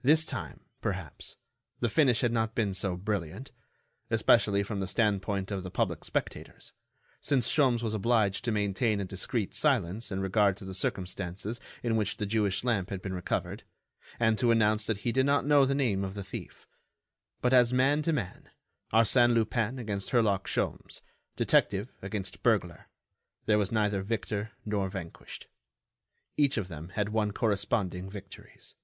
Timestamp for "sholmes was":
7.50-7.94